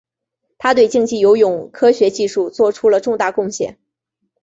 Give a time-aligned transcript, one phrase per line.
[0.57, 3.77] 他对竞技游泳科学技术做出了重大贡献。